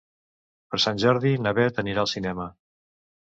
Per 0.71 0.79
Sant 0.85 1.01
Jordi 1.03 1.33
na 1.47 1.53
Beth 1.59 1.79
anirà 1.83 2.05
al 2.05 2.11
cinema. 2.13 2.47